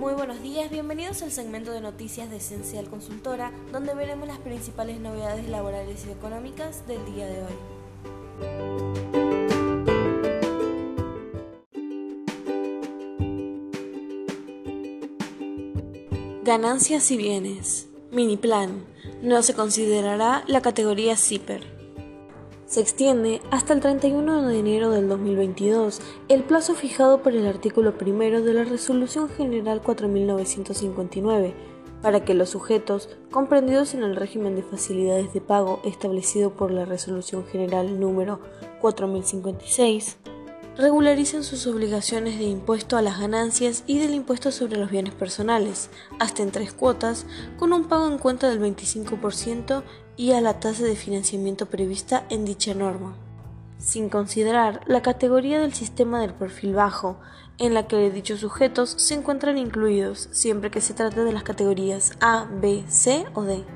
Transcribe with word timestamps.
Muy 0.00 0.14
buenos 0.14 0.40
días, 0.40 0.70
bienvenidos 0.70 1.20
al 1.20 1.30
segmento 1.30 1.72
de 1.72 1.82
noticias 1.82 2.30
de 2.30 2.38
Esencial 2.38 2.88
Consultora, 2.88 3.52
donde 3.70 3.94
veremos 3.94 4.26
las 4.26 4.38
principales 4.38 4.98
novedades 4.98 5.46
laborales 5.46 6.06
y 6.06 6.10
económicas 6.10 6.86
del 6.88 7.04
día 7.04 7.26
de 7.26 7.42
hoy. 7.42 7.52
Ganancias 16.44 17.10
y 17.10 17.18
bienes. 17.18 17.90
Mini 18.10 18.38
plan. 18.38 18.86
No 19.20 19.42
se 19.42 19.52
considerará 19.52 20.44
la 20.46 20.62
categoría 20.62 21.14
CIPER 21.18 21.79
se 22.70 22.80
extiende 22.80 23.42
hasta 23.50 23.72
el 23.72 23.80
31 23.80 24.46
de 24.46 24.60
enero 24.60 24.90
del 24.90 25.08
2022 25.08 26.00
el 26.28 26.44
plazo 26.44 26.76
fijado 26.76 27.20
por 27.20 27.34
el 27.34 27.48
artículo 27.48 27.98
primero 27.98 28.42
de 28.42 28.54
la 28.54 28.62
Resolución 28.62 29.28
General 29.28 29.82
4959 29.82 31.52
para 32.00 32.24
que 32.24 32.32
los 32.32 32.50
sujetos 32.50 33.08
comprendidos 33.32 33.94
en 33.94 34.04
el 34.04 34.14
régimen 34.14 34.54
de 34.54 34.62
facilidades 34.62 35.32
de 35.32 35.40
pago 35.40 35.80
establecido 35.82 36.52
por 36.52 36.70
la 36.70 36.84
Resolución 36.84 37.44
General 37.44 37.98
número 37.98 38.38
4056 38.80 40.18
regularicen 40.80 41.44
sus 41.44 41.66
obligaciones 41.66 42.38
de 42.38 42.44
impuesto 42.44 42.96
a 42.96 43.02
las 43.02 43.20
ganancias 43.20 43.84
y 43.86 43.98
del 43.98 44.14
impuesto 44.14 44.50
sobre 44.50 44.78
los 44.78 44.90
bienes 44.90 45.14
personales, 45.14 45.90
hasta 46.18 46.42
en 46.42 46.50
tres 46.50 46.72
cuotas, 46.72 47.26
con 47.58 47.74
un 47.74 47.84
pago 47.84 48.08
en 48.08 48.16
cuenta 48.16 48.48
del 48.48 48.60
25% 48.60 49.82
y 50.16 50.32
a 50.32 50.40
la 50.40 50.58
tasa 50.58 50.84
de 50.84 50.96
financiamiento 50.96 51.66
prevista 51.66 52.24
en 52.30 52.46
dicha 52.46 52.72
norma, 52.72 53.14
sin 53.78 54.08
considerar 54.08 54.80
la 54.86 55.02
categoría 55.02 55.60
del 55.60 55.74
sistema 55.74 56.20
del 56.20 56.32
perfil 56.32 56.74
bajo, 56.74 57.20
en 57.58 57.74
la 57.74 57.86
que 57.86 58.10
dichos 58.10 58.40
sujetos 58.40 58.94
se 58.96 59.14
encuentran 59.14 59.58
incluidos 59.58 60.30
siempre 60.32 60.70
que 60.70 60.80
se 60.80 60.94
trate 60.94 61.24
de 61.24 61.32
las 61.32 61.42
categorías 61.42 62.12
A, 62.20 62.48
B, 62.50 62.84
C 62.88 63.26
o 63.34 63.42
D. 63.42 63.66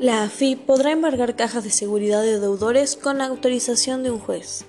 La 0.00 0.22
AFIP 0.22 0.64
podrá 0.64 0.92
embargar 0.92 1.34
cajas 1.34 1.64
de 1.64 1.70
seguridad 1.70 2.22
de 2.22 2.38
deudores 2.38 2.94
con 2.94 3.20
autorización 3.20 4.04
de 4.04 4.12
un 4.12 4.20
juez. 4.20 4.64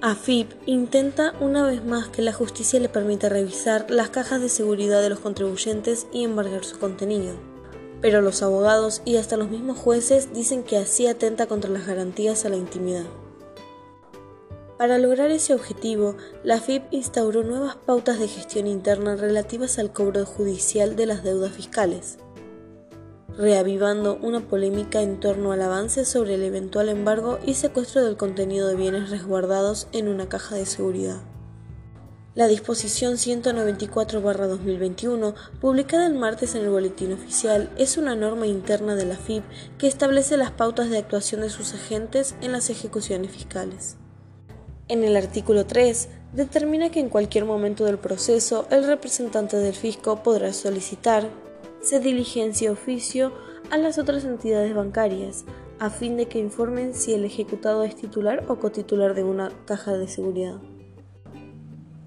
AFIP 0.00 0.50
intenta 0.64 1.34
una 1.40 1.66
vez 1.66 1.84
más 1.84 2.08
que 2.08 2.22
la 2.22 2.32
justicia 2.32 2.80
le 2.80 2.88
permita 2.88 3.28
revisar 3.28 3.90
las 3.90 4.08
cajas 4.08 4.40
de 4.40 4.48
seguridad 4.48 5.02
de 5.02 5.10
los 5.10 5.20
contribuyentes 5.20 6.06
y 6.14 6.24
embargar 6.24 6.64
su 6.64 6.78
contenido. 6.78 7.34
Pero 8.00 8.22
los 8.22 8.42
abogados 8.42 9.02
y 9.04 9.16
hasta 9.16 9.36
los 9.36 9.50
mismos 9.50 9.76
jueces 9.76 10.32
dicen 10.32 10.62
que 10.62 10.78
así 10.78 11.06
atenta 11.06 11.46
contra 11.46 11.70
las 11.70 11.86
garantías 11.86 12.46
a 12.46 12.48
la 12.48 12.56
intimidad. 12.56 13.04
Para 14.78 14.96
lograr 14.96 15.30
ese 15.30 15.52
objetivo, 15.52 16.16
la 16.42 16.54
AFIP 16.54 16.84
instauró 16.90 17.42
nuevas 17.42 17.76
pautas 17.76 18.18
de 18.18 18.28
gestión 18.28 18.66
interna 18.66 19.14
relativas 19.14 19.78
al 19.78 19.92
cobro 19.92 20.24
judicial 20.24 20.96
de 20.96 21.04
las 21.04 21.22
deudas 21.22 21.52
fiscales 21.52 22.16
reavivando 23.36 24.18
una 24.22 24.40
polémica 24.40 25.02
en 25.02 25.20
torno 25.20 25.52
al 25.52 25.62
avance 25.62 26.04
sobre 26.04 26.34
el 26.34 26.42
eventual 26.42 26.88
embargo 26.88 27.38
y 27.46 27.54
secuestro 27.54 28.04
del 28.04 28.16
contenido 28.16 28.68
de 28.68 28.76
bienes 28.76 29.10
resguardados 29.10 29.88
en 29.92 30.08
una 30.08 30.28
caja 30.28 30.56
de 30.56 30.66
seguridad. 30.66 31.22
La 32.34 32.46
disposición 32.46 33.14
194-2021, 33.14 35.34
publicada 35.60 36.06
el 36.06 36.14
martes 36.14 36.54
en 36.54 36.62
el 36.62 36.70
Boletín 36.70 37.12
Oficial, 37.12 37.68
es 37.76 37.98
una 37.98 38.14
norma 38.14 38.46
interna 38.46 38.94
de 38.94 39.04
la 39.04 39.16
FIP 39.16 39.44
que 39.76 39.86
establece 39.86 40.38
las 40.38 40.50
pautas 40.50 40.88
de 40.88 40.96
actuación 40.96 41.42
de 41.42 41.50
sus 41.50 41.74
agentes 41.74 42.34
en 42.40 42.52
las 42.52 42.70
ejecuciones 42.70 43.32
fiscales. 43.32 43.98
En 44.88 45.04
el 45.04 45.14
artículo 45.16 45.66
3, 45.66 46.08
determina 46.32 46.90
que 46.90 47.00
en 47.00 47.10
cualquier 47.10 47.44
momento 47.44 47.84
del 47.84 47.98
proceso 47.98 48.66
el 48.70 48.86
representante 48.86 49.58
del 49.58 49.74
fisco 49.74 50.22
podrá 50.22 50.54
solicitar, 50.54 51.28
se 51.82 52.00
diligencia 52.00 52.72
oficio 52.72 53.32
a 53.70 53.76
las 53.76 53.98
otras 53.98 54.24
entidades 54.24 54.74
bancarias 54.74 55.44
a 55.82 55.90
fin 55.90 56.16
de 56.16 56.26
que 56.26 56.38
informen 56.38 56.94
si 56.94 57.12
el 57.12 57.24
ejecutado 57.24 57.82
es 57.82 57.96
titular 57.96 58.44
o 58.46 58.60
cotitular 58.60 59.14
de 59.14 59.24
una 59.24 59.50
caja 59.66 59.96
de 59.98 60.06
seguridad. 60.06 60.60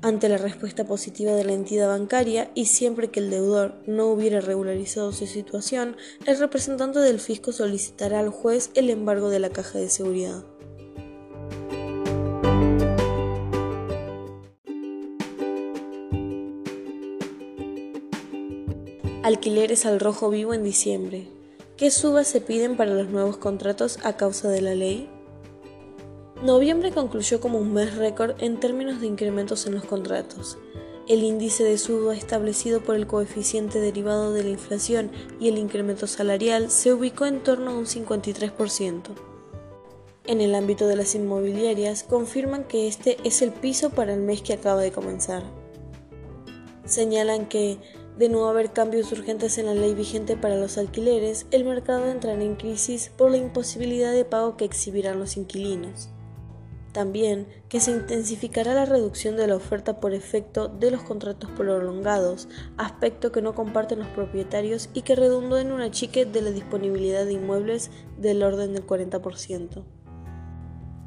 Ante 0.02 0.30
la 0.30 0.38
respuesta 0.38 0.86
positiva 0.86 1.34
de 1.34 1.44
la 1.44 1.52
entidad 1.52 1.90
bancaria 1.90 2.52
y 2.56 2.68
siempre 2.68 3.10
que 3.10 3.20
el 3.20 3.30
deudor 3.30 3.76
no 3.86 4.08
hubiera 4.08 4.40
regularizado 4.40 5.12
su 5.12 5.28
situación, 5.28 5.98
el 6.26 6.40
representante 6.40 7.00
del 7.00 7.20
fisco 7.20 7.52
solicitará 7.52 8.20
al 8.20 8.30
juez 8.30 8.72
el 8.76 8.90
embargo 8.90 9.30
de 9.30 9.40
la 9.40 9.50
caja 9.50 9.78
de 9.78 9.90
seguridad. 9.90 10.46
Alquileres 19.26 19.88
al 19.88 20.00
rojo 20.00 20.30
vivo 20.30 20.54
en 20.54 20.64
diciembre. 20.64 21.28
¿Qué 21.78 21.90
subas 21.90 22.28
se 22.28 22.42
piden 22.42 22.78
para 22.78 22.94
los 22.94 23.10
nuevos 23.10 23.38
contratos 23.38 23.98
a 24.04 24.18
causa 24.18 24.50
de 24.50 24.62
la 24.62 24.76
ley? 24.76 25.10
Noviembre 26.44 26.92
concluyó 26.92 27.40
como 27.40 27.58
un 27.58 27.74
mes 27.74 27.96
récord 27.96 28.36
en 28.38 28.60
términos 28.60 29.02
de 29.02 29.08
incrementos 29.08 29.66
en 29.66 29.74
los 29.74 29.84
contratos. 29.84 30.60
El 31.08 31.24
índice 31.24 31.64
de 31.64 31.80
suba 31.80 32.16
establecido 32.16 32.82
por 32.82 32.96
el 32.96 33.08
coeficiente 33.08 33.80
derivado 33.80 34.32
de 34.32 34.44
la 34.44 34.52
inflación 34.52 35.10
y 35.40 35.48
el 35.48 35.58
incremento 35.58 36.06
salarial 36.06 36.70
se 36.70 36.94
ubicó 36.94 37.26
en 37.26 37.42
torno 37.42 37.72
a 37.72 37.78
un 37.80 37.88
53%. 37.88 39.02
En 40.28 40.40
el 40.40 40.54
ámbito 40.54 40.86
de 40.86 40.98
las 40.98 41.16
inmobiliarias 41.16 42.04
confirman 42.04 42.64
que 42.64 42.88
este 42.88 43.18
es 43.24 43.42
el 43.42 43.50
piso 43.50 43.90
para 43.90 44.14
el 44.14 44.20
mes 44.20 44.44
que 44.44 44.54
acaba 44.54 44.82
de 44.82 44.92
comenzar. 44.92 45.42
Señalan 46.86 47.48
que 47.48 47.80
de 48.18 48.30
no 48.30 48.48
haber 48.48 48.72
cambios 48.72 49.12
urgentes 49.12 49.58
en 49.58 49.66
la 49.66 49.74
ley 49.74 49.94
vigente 49.94 50.38
para 50.38 50.56
los 50.56 50.78
alquileres, 50.78 51.46
el 51.52 51.66
mercado 51.66 52.10
entrará 52.10 52.42
en 52.42 52.56
crisis 52.56 53.12
por 53.16 53.32
la 53.32 53.38
imposibilidad 53.38 54.14
de 54.14 54.26
pago 54.26 54.58
que 54.58 54.66
exhibirán 54.66 55.20
los 55.20 55.38
inquilinos. 55.38 56.10
También 56.96 57.48
que 57.68 57.82
se 57.82 57.92
intensificará 57.92 58.74
la 58.74 58.86
reducción 58.86 59.36
de 59.36 59.48
la 59.48 59.58
oferta 59.58 60.00
por 60.00 60.14
efecto 60.14 60.70
de 60.70 60.92
los 60.92 61.04
contratos 61.04 61.52
prolongados, 61.52 62.48
aspecto 62.78 63.34
que 63.34 63.42
no 63.42 63.54
comparten 63.54 64.00
los 64.00 64.08
propietarios 64.08 64.90
y 64.94 65.02
que 65.02 65.16
redundó 65.18 65.58
en 65.58 65.74
un 65.74 65.82
achique 65.82 66.26
de 66.26 66.42
la 66.42 66.52
disponibilidad 66.52 67.26
de 67.26 67.34
inmuebles 67.34 67.92
del 68.18 68.44
orden 68.44 68.72
del 68.72 68.88
40%. 68.88 69.84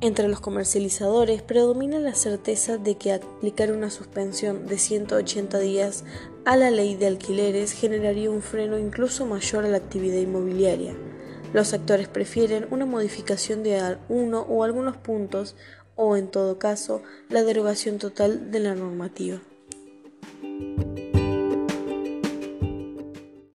Entre 0.01 0.29
los 0.29 0.39
comercializadores 0.39 1.43
predomina 1.43 1.99
la 1.99 2.15
certeza 2.15 2.79
de 2.79 2.97
que 2.97 3.13
aplicar 3.13 3.73
una 3.73 3.91
suspensión 3.91 4.69
de 4.69 4.79
180 4.79 5.59
días 5.59 6.05
a 6.45 6.57
la 6.57 6.71
ley 6.71 6.95
de 6.95 7.09
alquileres 7.09 7.73
generaría 7.73 8.31
un 8.31 8.41
freno 8.41 8.79
incluso 8.79 9.27
mayor 9.27 9.65
a 9.65 9.69
la 9.69 9.79
actividad 9.79 10.19
inmobiliaria. 10.19 10.95
Los 11.53 11.73
actores 11.75 12.07
prefieren 12.07 12.69
una 12.71 12.87
modificación 12.87 13.65
de 13.65 13.97
uno 14.09 14.43
o 14.43 14.63
algunos 14.63 14.97
puntos 14.97 15.57
o, 15.97 16.17
en 16.17 16.29
todo 16.29 16.61
caso, 16.61 17.03
la 17.29 17.43
derogación 17.43 17.99
total 17.99 18.53
de 18.53 18.61
la 18.61 18.77
normativa. 18.77 19.41